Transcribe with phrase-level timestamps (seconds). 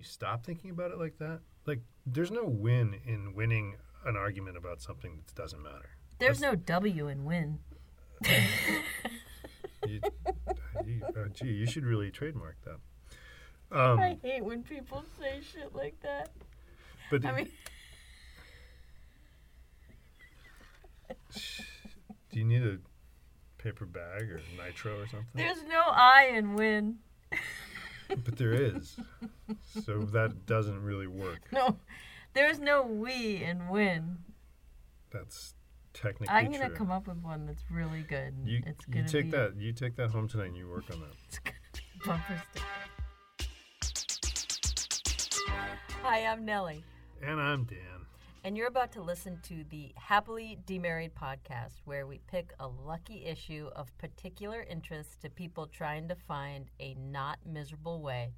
[0.00, 3.76] you stop thinking about it like that, like there's no win in winning
[4.06, 5.90] an argument about something that doesn't matter.
[6.18, 7.58] There's no W in win.
[9.86, 10.00] You,
[10.86, 12.78] you, uh, gee, you should really trademark that.
[13.78, 16.30] Um, I hate when people say shit like that.
[17.10, 17.48] but I mean,
[22.30, 22.78] do you need a
[23.62, 25.28] paper bag or nitro or something?
[25.34, 26.98] there's no I in win.
[28.24, 28.96] But there is.
[29.84, 31.40] So that doesn't really work.
[31.52, 31.76] No,
[32.34, 34.18] there's no we in win.
[35.10, 35.54] That's
[35.92, 36.76] technically I'm gonna true.
[36.76, 38.34] come up with one that's really good.
[38.44, 40.84] You, it's you gonna take be, that you take that home tonight and you work
[40.92, 41.14] on that.
[41.28, 42.66] It's gonna be a bumper sticker.
[46.02, 46.84] Hi, I'm Nellie.
[47.22, 47.78] And I'm Dan.
[48.42, 53.26] And you're about to listen to the Happily Demarried podcast, where we pick a lucky
[53.26, 58.32] issue of particular interest to people trying to find a not miserable way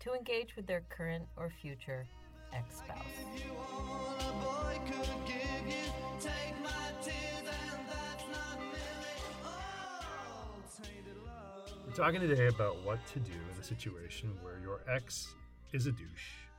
[0.00, 2.06] to engage with their current or future
[2.52, 2.98] ex spouse.
[11.88, 15.34] We're talking today about what to do in a situation where your ex
[15.72, 16.49] is a douche.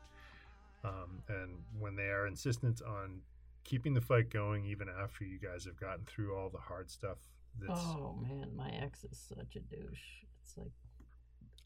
[0.83, 3.21] Um, and when they are insistent on
[3.63, 7.17] keeping the fight going even after you guys have gotten through all the hard stuff
[7.59, 10.23] that's Oh man, my ex is such a douche.
[10.41, 10.71] It's like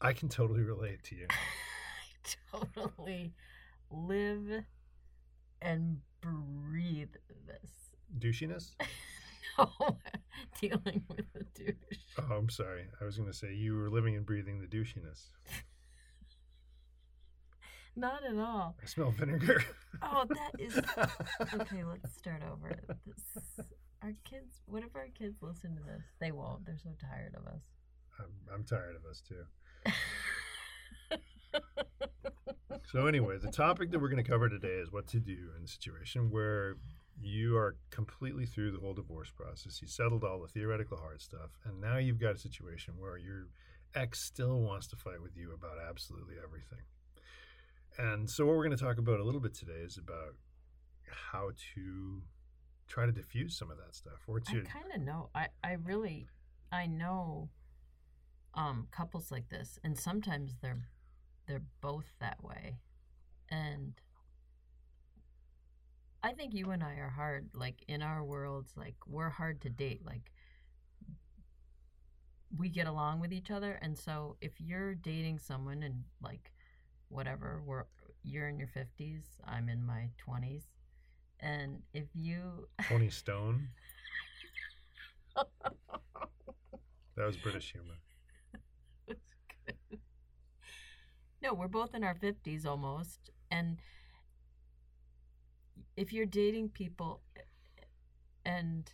[0.00, 1.26] I can totally relate to you.
[2.52, 3.32] I totally
[3.90, 4.64] live
[5.62, 7.14] and breathe
[7.46, 7.70] this.
[8.18, 8.74] Douchiness?
[9.58, 9.70] No,
[10.60, 11.98] dealing with a douche.
[12.18, 12.88] Oh, I'm sorry.
[13.00, 15.30] I was going to say you were living and breathing the douchiness.
[17.96, 18.76] Not at all.
[18.82, 19.64] I smell vinegar.
[20.02, 20.76] Oh, that is
[21.54, 21.82] okay.
[21.84, 22.78] Let's start over.
[23.06, 23.66] This,
[24.02, 24.60] our kids.
[24.66, 26.02] What if our kids listen to this?
[26.20, 26.66] They won't.
[26.66, 27.62] They're so tired of us.
[28.18, 29.44] I'm, I'm tired of us too.
[32.92, 35.64] So, anyway, the topic that we're going to cover today is what to do in
[35.64, 36.76] a situation where
[37.20, 39.82] you are completely through the whole divorce process.
[39.82, 43.48] You settled all the theoretical hard stuff, and now you've got a situation where your
[43.96, 46.84] ex still wants to fight with you about absolutely everything.
[47.98, 50.34] And so, what we're going to talk about a little bit today is about
[51.32, 52.22] how to
[52.88, 55.30] try to diffuse some of that stuff, or I to kind of know.
[55.34, 56.28] I I really,
[56.72, 57.50] I know.
[58.54, 60.88] Um, couples like this, and sometimes they're
[61.46, 62.78] they're both that way,
[63.50, 63.92] and
[66.22, 67.50] I think you and I are hard.
[67.54, 70.04] Like in our worlds, like we're hard to date.
[70.04, 70.32] Like
[72.56, 76.50] we get along with each other, and so if you're dating someone and like
[77.08, 77.84] whatever, we're
[78.22, 80.64] you're in your fifties, I'm in my twenties,
[81.40, 83.68] and if you Tony Stone.
[87.16, 87.94] That was British humor.
[89.08, 89.32] That's
[89.66, 89.98] good.
[91.42, 93.30] No, we're both in our 50s almost.
[93.50, 93.78] And
[95.96, 97.22] if you're dating people
[98.44, 98.92] and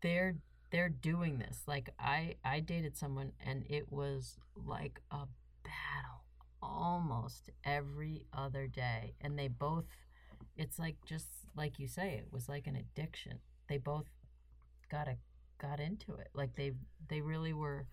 [0.00, 0.36] they're
[0.70, 5.26] they're doing this like i i dated someone and it was like a
[5.70, 6.24] battle
[6.62, 9.86] almost every other day and they both
[10.56, 13.38] it's like just like you say it was like an addiction
[13.68, 14.06] they both
[14.90, 15.16] got a
[15.60, 16.72] got into it like they
[17.08, 17.86] they really were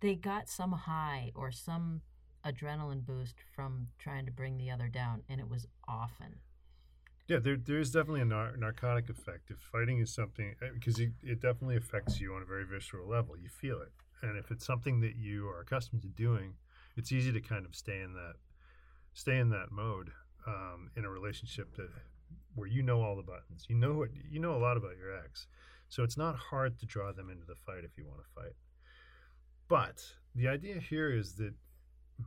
[0.00, 2.02] they got some high or some
[2.44, 6.40] adrenaline boost from trying to bring the other down and it was often
[7.28, 9.50] Yeah, there, there's definitely a nar- narcotic effect.
[9.50, 13.08] If fighting is something, uh, because it, it definitely affects you on a very visceral
[13.08, 13.92] level, you feel it.
[14.22, 16.54] And if it's something that you are accustomed to doing,
[16.96, 18.34] it's easy to kind of stay in that,
[19.14, 20.10] stay in that mode
[20.46, 21.88] um, in a relationship that
[22.54, 25.16] where you know all the buttons, you know what, you know a lot about your
[25.16, 25.46] ex,
[25.88, 28.52] so it's not hard to draw them into the fight if you want to fight.
[29.68, 30.02] But
[30.34, 31.54] the idea here is that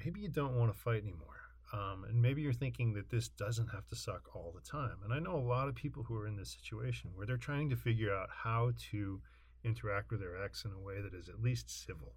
[0.03, 1.27] maybe you don't want to fight anymore.
[1.73, 4.97] Um, and maybe you're thinking that this doesn't have to suck all the time.
[5.03, 7.69] And I know a lot of people who are in this situation where they're trying
[7.71, 9.21] to figure out how to
[9.63, 12.13] interact with their ex in a way that is at least civil.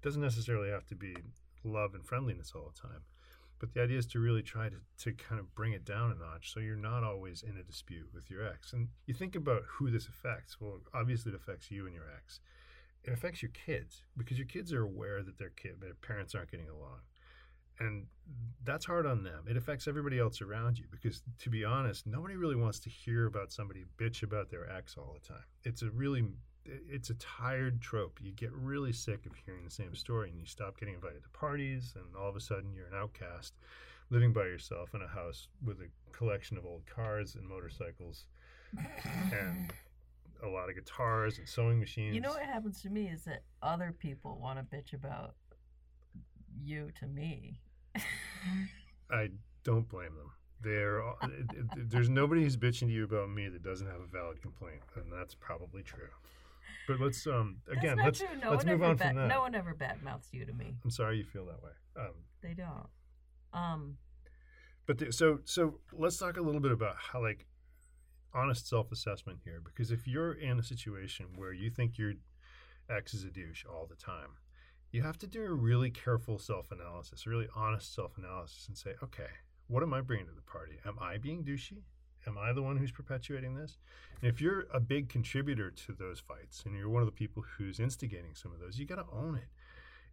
[0.00, 1.16] It doesn't necessarily have to be
[1.64, 3.02] love and friendliness all the time.
[3.58, 6.14] But the idea is to really try to, to kind of bring it down a
[6.14, 8.74] notch so you're not always in a dispute with your ex.
[8.74, 10.60] And you think about who this affects.
[10.60, 12.40] Well, obviously, it affects you and your ex.
[13.02, 16.50] It affects your kids because your kids are aware that their kid, their parents aren't
[16.50, 17.00] getting along
[17.78, 18.06] and
[18.64, 19.44] that's hard on them.
[19.48, 23.26] It affects everybody else around you because, to be honest, nobody really wants to hear
[23.26, 25.44] about somebody bitch about their ex all the time.
[25.64, 26.24] It's a really,
[26.88, 28.18] it's a tired trope.
[28.22, 31.28] You get really sick of hearing the same story, and you stop getting invited to
[31.30, 33.54] parties, and all of a sudden you're an outcast,
[34.10, 38.26] living by yourself in a house with a collection of old cars and motorcycles,
[39.32, 39.72] and
[40.42, 42.14] a lot of guitars and sewing machines.
[42.14, 45.34] You know what happens to me is that other people want to bitch about
[46.62, 47.60] you to me.
[49.10, 49.28] I
[49.64, 50.30] don't blame them.
[50.62, 51.46] They're, all- it-
[51.76, 54.80] it- there's nobody who's bitching to you about me that doesn't have a valid complaint,
[54.96, 56.08] and that's probably true.
[56.86, 58.20] But let's um again let's.
[58.42, 59.28] No let's one move ever on bad, from that.
[59.28, 60.76] No one ever badmouths you to me.
[60.84, 61.72] I'm sorry you feel that way.
[61.98, 62.12] Um,
[62.42, 62.88] They don't.
[63.52, 63.96] Um,
[64.86, 67.46] But the, so so let's talk a little bit about how like
[68.34, 72.12] honest self assessment here because if you're in a situation where you think your
[72.90, 74.36] ex is a douche all the time,
[74.92, 78.76] you have to do a really careful self analysis, a really honest self analysis, and
[78.76, 79.30] say, okay,
[79.68, 80.78] what am I bringing to the party?
[80.86, 81.82] Am I being douchey?
[82.26, 83.78] Am I the one who's perpetuating this?
[84.20, 87.44] And if you're a big contributor to those fights and you're one of the people
[87.56, 89.48] who's instigating some of those, you got to own it.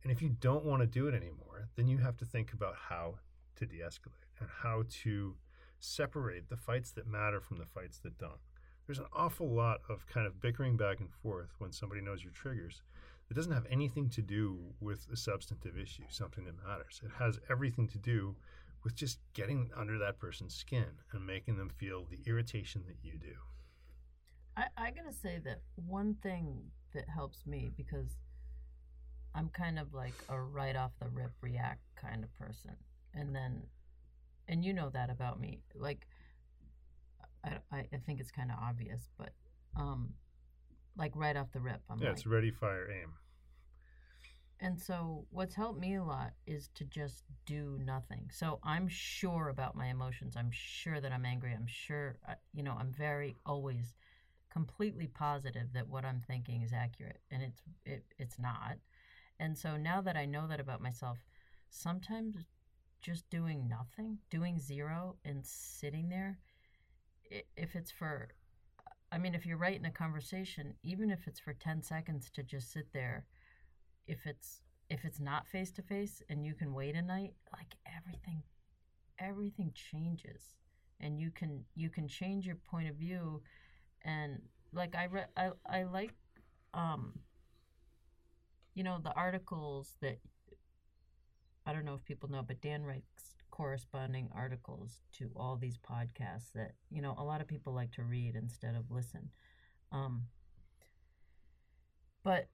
[0.03, 2.75] And if you don't want to do it anymore, then you have to think about
[2.89, 3.15] how
[3.55, 5.35] to de escalate and how to
[5.79, 8.39] separate the fights that matter from the fights that don't.
[8.85, 12.33] There's an awful lot of kind of bickering back and forth when somebody knows your
[12.33, 12.81] triggers.
[13.29, 17.01] It doesn't have anything to do with a substantive issue, something that matters.
[17.03, 18.35] It has everything to do
[18.83, 23.17] with just getting under that person's skin and making them feel the irritation that you
[23.17, 23.35] do.
[24.57, 28.17] I, I gotta say that one thing that helps me because
[29.33, 32.75] I'm kind of like a right off the rip react kind of person,
[33.13, 33.63] and then,
[34.47, 35.61] and you know that about me.
[35.73, 36.05] Like,
[37.43, 39.31] I I, I think it's kind of obvious, but
[39.75, 40.13] um,
[40.97, 43.13] like right off the rip, I'm yeah, like, it's ready, fire, aim.
[44.63, 48.31] And so, what's helped me a lot is to just do nothing.
[48.31, 50.35] So, I'm sure about my emotions.
[50.37, 51.53] I'm sure that I'm angry.
[51.53, 53.93] I'm sure, uh, you know, I'm very always
[54.51, 58.77] completely positive that what I'm thinking is accurate, and it's it, it's not.
[59.39, 61.19] And so now that I know that about myself,
[61.69, 62.37] sometimes
[63.01, 66.39] just doing nothing, doing zero, and sitting there,
[67.57, 68.29] if it's for,
[69.11, 72.43] I mean, if you're right in a conversation, even if it's for ten seconds to
[72.43, 73.25] just sit there
[74.07, 77.75] if it's if it's not face to face and you can wait a night like
[77.97, 78.43] everything
[79.19, 80.55] everything changes.
[80.99, 83.41] And you can you can change your point of view.
[84.03, 84.41] And
[84.73, 86.13] like i read i i like
[86.73, 87.13] um
[88.73, 90.17] you know the articles that
[91.65, 96.51] i don't know if people know but dan writes corresponding articles to all these podcasts
[96.55, 99.29] that you know a lot of people like to read instead of listen.
[99.91, 100.23] Um
[102.23, 102.47] but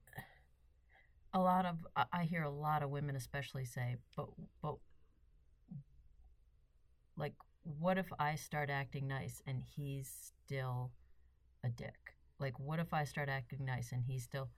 [1.34, 4.30] a lot of I- hear a lot of women especially say, but
[4.62, 4.76] but
[7.18, 7.34] like
[7.64, 10.92] what if I start acting nice and he's still
[11.64, 12.16] a dick?
[12.40, 14.50] Like what if I start acting nice and he's still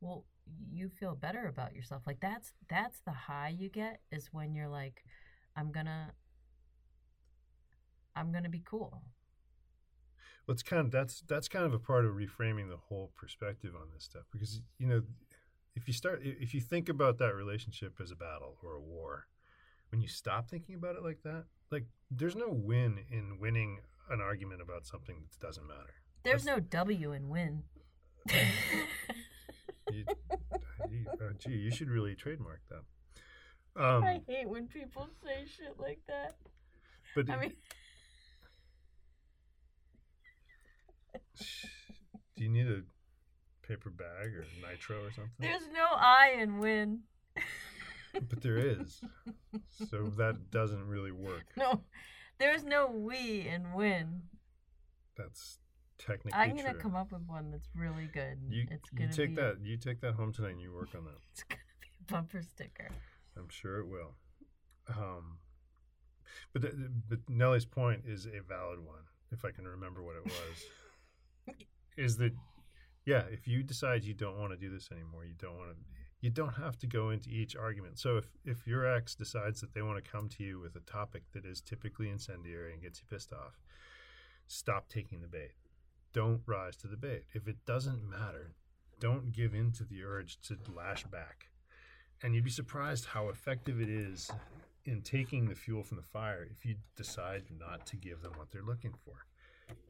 [0.00, 0.24] well,
[0.70, 2.02] you feel better about yourself.
[2.06, 5.04] Like that's that's the high you get is when you're like
[5.56, 6.12] I'm going to
[8.14, 9.02] I'm going to be cool.
[10.46, 13.74] Well, it's kind of that's that's kind of a part of reframing the whole perspective
[13.74, 15.02] on this stuff because you know
[15.78, 19.26] if you start if you think about that relationship as a battle or a war,
[19.90, 23.78] when you stop thinking about it like that, like there's no win in winning
[24.10, 25.94] an argument about something that doesn't matter.
[26.24, 27.62] There's no W in win.
[29.90, 30.04] You,
[30.90, 33.82] you, uh, gee, you should really trademark that.
[33.82, 36.34] Um, I hate when people say shit like that.
[37.14, 37.52] but I mean,
[42.36, 42.82] do you need a
[43.68, 45.30] paper bag or nitro or something?
[45.38, 47.00] there's no I in win.
[48.14, 49.02] But there is,
[49.90, 51.44] so that doesn't really work.
[51.56, 51.82] No,
[52.38, 54.22] there's no we in win.
[55.16, 55.58] That's
[55.98, 56.80] technically I'm gonna true.
[56.80, 58.38] come up with one that's really good.
[58.48, 60.88] You, it's you gonna take be that you take that home tonight and you work
[60.96, 61.18] on that.
[61.32, 62.88] It's gonna be a bumper sticker.
[63.36, 64.14] I'm sure it will.
[64.88, 65.38] Um,
[66.52, 66.62] but
[67.08, 71.56] but Nellie's point is a valid one, if I can remember what it was.
[71.96, 72.32] is that
[73.08, 75.76] yeah, if you decide you don't want to do this anymore, you don't want to.
[76.20, 77.98] You don't have to go into each argument.
[77.98, 80.80] So if if your ex decides that they want to come to you with a
[80.80, 83.62] topic that is typically incendiary and gets you pissed off,
[84.46, 85.52] stop taking the bait.
[86.12, 87.24] Don't rise to the bait.
[87.32, 88.52] If it doesn't matter,
[89.00, 91.46] don't give in to the urge to lash back.
[92.22, 94.30] And you'd be surprised how effective it is
[94.84, 98.50] in taking the fuel from the fire if you decide not to give them what
[98.50, 99.14] they're looking for.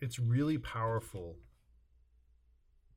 [0.01, 1.37] It's really powerful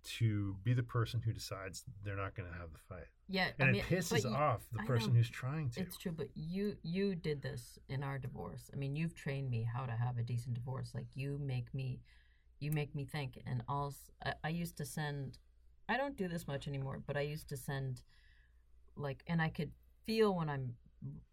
[0.03, 3.07] to be the person who decides they're not going to have the fight.
[3.27, 5.17] Yeah, And I mean, it pisses you- off the I person know.
[5.17, 5.81] who's trying to.
[5.81, 8.69] It's true, but you you did this in our divorce.
[8.73, 10.93] I mean, you've trained me how to have a decent divorce.
[10.95, 11.99] Like you make me,
[12.59, 13.39] you make me think.
[13.45, 15.37] And also, I, I used to send.
[15.87, 18.01] I don't do this much anymore, but I used to send,
[18.95, 19.71] like, and I could
[20.05, 20.75] feel when I'm.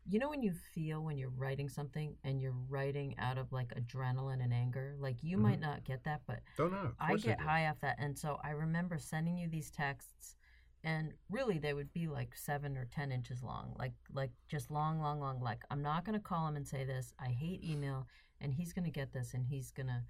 [0.06, 3.74] You know when you feel when you're writing something and you're writing out of like
[3.74, 4.96] adrenaline and anger.
[4.98, 5.42] Like you Mhm.
[5.42, 6.94] might not get that, but Don't know.
[6.98, 7.44] I get do.
[7.44, 10.36] high off that, and so I remember sending you these texts,
[10.82, 15.00] and really they would be like seven or ten inches long like like just long
[15.00, 18.06] long long like i'm not going to call him and say this i hate email
[18.40, 20.02] and he's going to get this and he's going to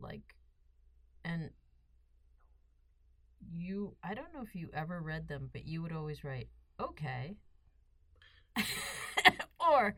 [0.00, 0.34] like
[1.24, 1.50] and
[3.50, 6.48] you i don't know if you ever read them but you would always write
[6.80, 7.36] okay
[9.60, 9.94] or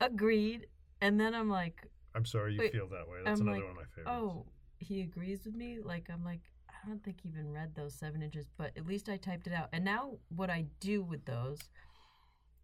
[0.00, 0.66] agreed
[1.00, 3.18] and then i'm like I'm sorry you Wait, feel that way.
[3.24, 4.10] That's I'm another like, one of my favorites.
[4.10, 4.46] oh
[4.78, 5.78] he agrees with me?
[5.82, 9.08] Like i'm like i don't think he even read those seven inches but at least
[9.08, 9.68] i typed it out.
[9.72, 11.58] And now what i do with those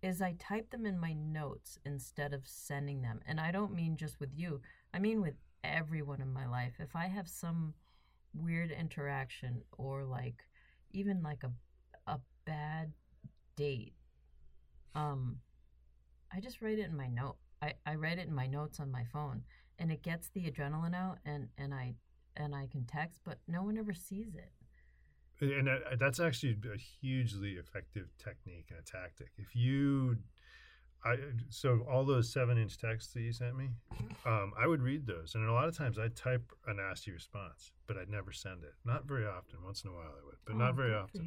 [0.02, 3.20] is i type them in my notes instead of sending them.
[3.26, 4.60] And i don't mean just with you.
[4.92, 6.74] I mean with everyone in my life.
[6.78, 7.74] If i have some
[8.34, 10.42] weird interaction or like
[10.92, 11.52] even like a
[12.10, 12.92] a bad
[13.56, 13.94] date
[14.94, 15.36] um
[16.32, 18.90] i just write it in my note i i write it in my notes on
[18.90, 19.42] my phone
[19.78, 21.94] and it gets the adrenaline out and and i
[22.36, 24.50] and i can text but no one ever sees it
[25.40, 29.28] and that's actually a hugely effective technique and a tactic.
[29.36, 30.16] If you,
[31.04, 31.16] I
[31.48, 33.70] so all those seven inch texts that you sent me,
[34.26, 37.72] um, I would read those, and a lot of times I'd type a nasty response,
[37.86, 38.74] but I'd never send it.
[38.84, 39.58] Not very often.
[39.64, 41.26] Once in a while I would, but Oh, not very often.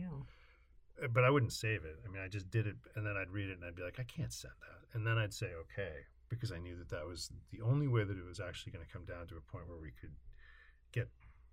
[1.12, 1.98] But I wouldn't save it.
[2.06, 4.00] I mean, I just did it, and then I'd read it, and I'd be like,
[4.00, 5.94] I can't send that, and then I'd say okay
[6.30, 8.92] because I knew that that was the only way that it was actually going to
[8.92, 10.12] come down to a point where we could
[10.92, 11.08] get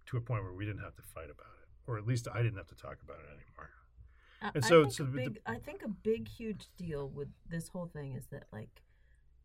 [0.06, 2.38] to a point where we didn't have to fight about it, or at least I
[2.42, 3.70] didn't have to talk about it anymore.
[4.42, 7.28] I- And I so- think so a the- I think a big, huge deal with
[7.46, 8.82] this whole thing is that like,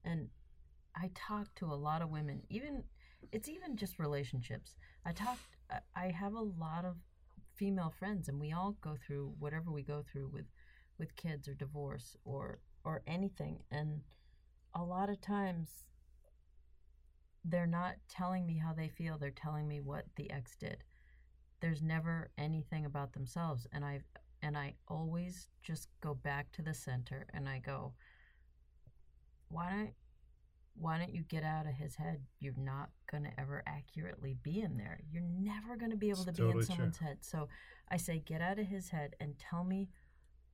[0.04, 0.30] and
[0.96, 2.44] I talk to a lot of women.
[2.50, 2.84] Even
[3.32, 4.76] it's even just relationships.
[5.06, 5.38] I talk.
[5.70, 6.98] I- I have a lot of
[7.60, 10.46] female friends, and we all go through whatever we go through with,
[10.98, 13.60] with kids or divorce or or anything.
[13.70, 14.00] And
[14.74, 15.84] a lot of times,
[17.44, 19.18] they're not telling me how they feel.
[19.18, 20.84] They're telling me what the ex did.
[21.60, 24.00] There's never anything about themselves, and I
[24.42, 27.94] and I always just go back to the center and I go,
[29.50, 29.94] why don't
[30.80, 32.22] why don't you get out of his head?
[32.40, 35.00] You're not gonna ever accurately be in there.
[35.12, 36.76] You're never gonna be able It's to be in totally true.
[36.76, 37.18] someone's head.
[37.22, 37.48] So
[37.90, 39.90] I say, get out of his head and tell me,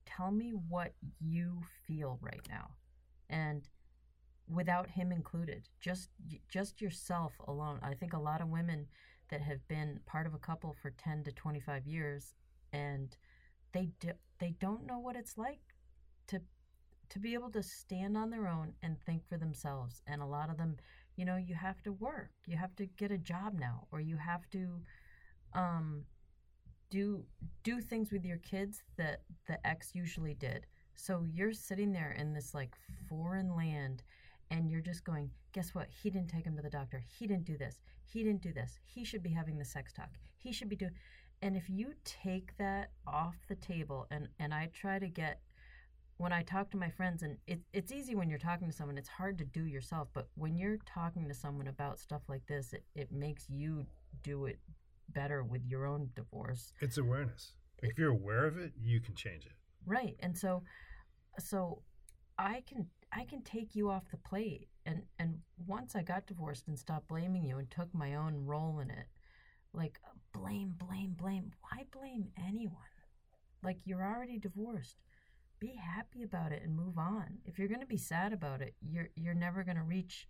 [0.04, 2.70] tell me what you feel right now,
[3.30, 3.68] and
[4.48, 6.10] without him included, just
[6.48, 7.80] just yourself alone.
[7.82, 8.86] I think a lot of women
[9.30, 12.34] that have been part of a couple for ten to twenty five years
[12.72, 13.16] and
[13.72, 15.60] they do, they don't know what it's like
[16.28, 16.40] to
[17.08, 20.50] to be able to stand on their own and think for themselves and a lot
[20.50, 20.76] of them
[21.16, 24.16] you know you have to work you have to get a job now or you
[24.16, 24.80] have to
[25.54, 26.04] um
[26.90, 27.24] do
[27.62, 30.66] do things with your kids that the ex usually did.
[30.94, 32.74] So you're sitting there in this like
[33.08, 34.02] foreign land
[34.50, 35.88] and you're just going guess what?
[36.02, 37.02] He didn't take him to the doctor.
[37.18, 37.80] He didn't do this.
[38.04, 38.78] He didn't do this.
[38.84, 40.10] He should be having the sex talk.
[40.36, 40.92] He should be doing
[41.42, 45.40] and if you take that off the table and and i try to get
[46.18, 48.96] when i talk to my friends and it, it's easy when you're talking to someone
[48.98, 52.72] it's hard to do yourself but when you're talking to someone about stuff like this
[52.72, 53.86] it, it makes you
[54.22, 54.58] do it
[55.10, 57.52] better with your own divorce It's awareness.
[57.82, 59.52] If you're aware of it, you can change it.
[59.84, 60.62] right and so
[61.38, 61.82] so
[62.38, 66.66] i can i can take you off the plate and and once i got divorced
[66.68, 69.06] and stopped blaming you and took my own role in it
[69.72, 70.00] like
[70.32, 72.94] blame blame blame why blame anyone
[73.62, 74.96] like you're already divorced
[75.58, 78.74] be happy about it and move on if you're going to be sad about it
[78.80, 80.28] you're you're never going to reach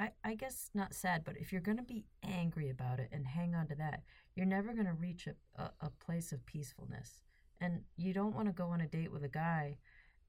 [0.00, 3.26] I, I guess not sad, but if you're going to be angry about it and
[3.26, 4.02] hang on to that,
[4.34, 7.20] you're never going to reach a, a, a place of peacefulness.
[7.60, 9.76] And you don't want to go on a date with a guy.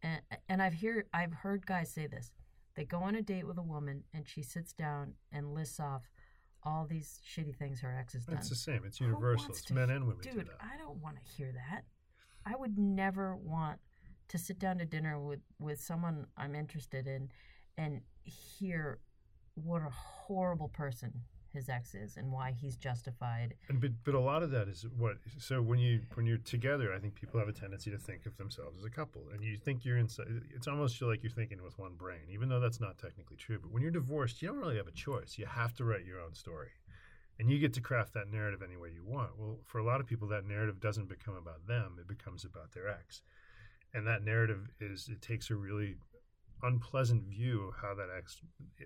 [0.04, 2.32] And, and I've hear I've heard guys say this.
[2.76, 6.02] They go on a date with a woman and she sits down and lists off
[6.64, 8.38] all these shitty things her ex has done.
[8.38, 8.82] It's the same.
[8.86, 9.52] It's universal.
[9.52, 10.50] It's men and women do Dude.
[10.60, 11.86] I don't want to hear that.
[12.46, 13.80] I would never want
[14.30, 17.30] to sit down to dinner with with someone I'm interested in
[17.78, 19.00] and hear
[19.56, 21.12] what a horrible person
[21.54, 23.54] his ex is and why he's justified.
[23.68, 25.18] And but but a lot of that is what.
[25.38, 28.38] So when you when you're together, I think people have a tendency to think of
[28.38, 30.28] themselves as a couple, and you think you're inside.
[30.56, 33.60] It's almost like you're thinking with one brain, even though that's not technically true.
[33.62, 35.38] But when you're divorced, you don't really have a choice.
[35.38, 36.70] You have to write your own story,
[37.42, 39.32] and you get to craft that narrative any way you want.
[39.36, 42.72] Well, for a lot of people, that narrative doesn't become about them; it becomes about
[42.72, 43.24] their ex,
[43.96, 45.96] and that narrative is it takes a really
[46.62, 48.42] unpleasant view of how that ex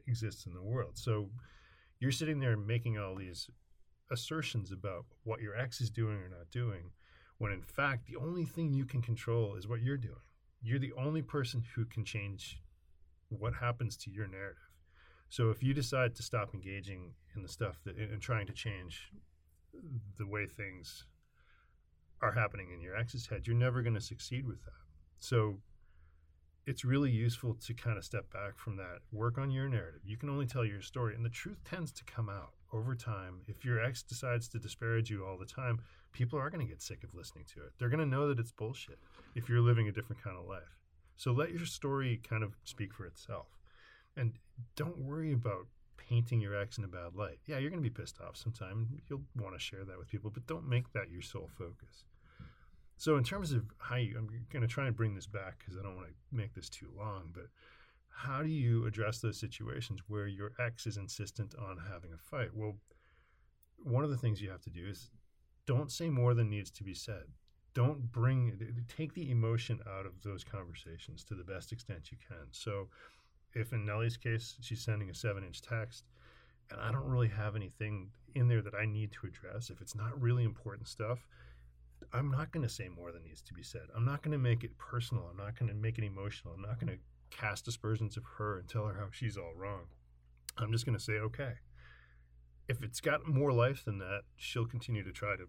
[0.08, 0.98] exists in the world.
[0.98, 1.30] So
[2.00, 3.50] you're sitting there making all these
[4.10, 6.92] assertions about what your ex is doing or not doing,
[7.38, 10.24] when in fact, the only thing you can control is what you're doing.
[10.62, 12.62] You're the only person who can change
[13.28, 14.65] what happens to your narrative.
[15.30, 19.12] So if you decide to stop engaging in the stuff that and trying to change
[20.18, 21.06] the way things
[22.22, 24.72] are happening in your ex's head, you're never going to succeed with that.
[25.20, 25.60] So
[26.66, 30.02] it's really useful to kind of step back from that, work on your narrative.
[30.04, 33.42] You can only tell your story, and the truth tends to come out over time.
[33.48, 35.80] If your ex decides to disparage you all the time,
[36.12, 37.74] people are going to get sick of listening to it.
[37.78, 39.00] They're going to know that it's bullshit
[39.36, 40.80] if you're living a different kind of life.
[41.18, 43.48] So let your story kind of speak for itself.
[44.18, 44.34] And
[44.76, 45.68] don't worry about
[45.98, 47.40] painting your ex in a bad light.
[47.46, 48.88] Yeah, you're going to be pissed off sometime.
[49.10, 52.06] You'll want to share that with people, but don't make that your sole focus.
[52.98, 55.78] So, in terms of how you, I'm going to try and bring this back because
[55.78, 57.48] I don't want to make this too long, but
[58.10, 62.50] how do you address those situations where your ex is insistent on having a fight?
[62.54, 62.76] Well,
[63.84, 65.12] one of the things you have to do is
[65.66, 67.24] don't say more than needs to be said.
[67.74, 68.58] Don't bring,
[68.96, 72.48] take the emotion out of those conversations to the best extent you can.
[72.52, 72.88] So,
[73.56, 76.06] if in Nellie's case, she's sending a seven inch text,
[76.70, 79.96] and I don't really have anything in there that I need to address, if it's
[79.96, 81.26] not really important stuff,
[82.14, 83.84] I'm not going to say more than needs to be said.
[83.96, 85.28] I'm not going to make it personal.
[85.32, 86.54] I'm not going to make it emotional.
[86.54, 87.00] I'm not going to
[87.36, 89.84] cast aspersions of her and tell her how she's all wrong.
[90.58, 91.54] I'm just going to say, okay.
[92.68, 95.46] If it's got more life than that, she'll continue to try to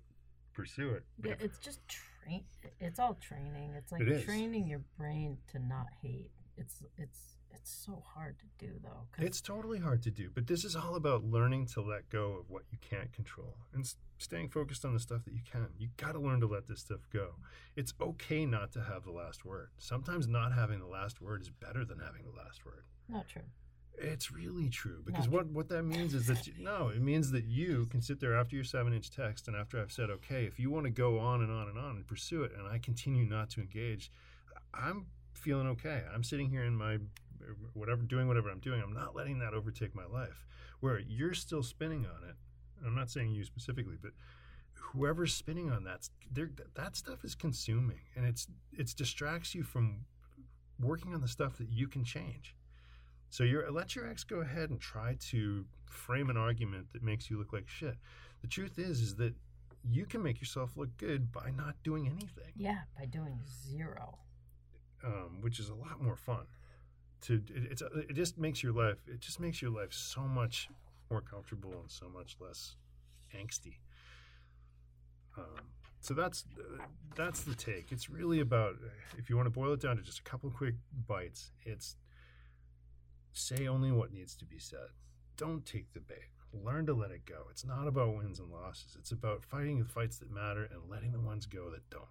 [0.52, 1.04] pursue it.
[1.22, 2.44] Yeah, it's just train.
[2.80, 3.72] It's all training.
[3.76, 6.30] It's like It training your brain to not hate.
[6.56, 9.06] It's it's it's so hard to do though.
[9.18, 12.50] It's totally hard to do, but this is all about learning to let go of
[12.50, 13.84] what you can't control and
[14.18, 15.68] staying focused on the stuff that you can.
[15.78, 17.34] You got to learn to let this stuff go.
[17.75, 19.70] It's okay not to have the last word.
[19.78, 22.84] Sometimes not having the last word is better than having the last word.
[23.08, 23.42] not true.
[23.98, 27.46] It's really true because what, what that means is that you, no, it means that
[27.46, 30.58] you can sit there after your seven inch text and after I've said okay, if
[30.58, 33.25] you want to go on and on and on and pursue it, and I continue
[33.25, 34.10] not to engage,
[34.75, 36.02] I'm feeling okay.
[36.12, 36.98] I'm sitting here in my
[37.74, 38.80] whatever, doing whatever I'm doing.
[38.82, 40.46] I'm not letting that overtake my life.
[40.80, 42.36] Where you're still spinning on it.
[42.86, 44.12] I'm not saying you specifically, but
[44.74, 46.08] whoever's spinning on that,
[46.74, 50.04] that stuff is consuming, and it's it distracts you from
[50.78, 52.54] working on the stuff that you can change.
[53.30, 57.30] So you're, let your ex go ahead and try to frame an argument that makes
[57.30, 57.96] you look like shit.
[58.42, 59.34] The truth is, is that
[59.82, 64.18] you can make yourself look good by not doing anything, Yeah, by doing zero.
[65.04, 66.44] um, which is a lot more fun.
[67.22, 70.68] To it, it's it just makes your life it just makes your life so much
[71.10, 72.76] more comfortable and so much less
[73.34, 73.78] angsty.
[75.36, 76.44] Um, so that's
[77.14, 77.90] that's the take.
[77.90, 78.74] It's really about
[79.18, 80.74] if you want to boil it down to just a couple quick
[81.06, 81.52] bites.
[81.64, 81.96] It's
[83.32, 84.88] say only what needs to be said.
[85.36, 86.30] Don't take the bait.
[86.52, 87.46] Learn to let it go.
[87.50, 88.96] It's not about wins and losses.
[88.98, 92.04] It's about fighting the fights that matter and letting the ones go that don't.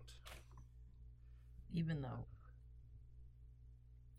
[1.73, 2.25] Even though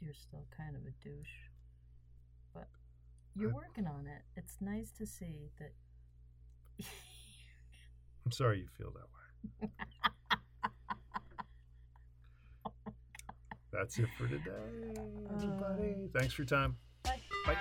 [0.00, 1.50] you're still kind of a douche,
[2.54, 2.68] but
[3.34, 4.22] you're working on it.
[4.36, 5.72] It's nice to see that.
[8.24, 9.70] I'm sorry you feel that way.
[13.72, 14.50] That's it for today,
[15.30, 15.94] everybody.
[16.04, 16.76] Uh, Thanks for your time.
[17.02, 17.20] Bye.
[17.44, 17.56] Bye.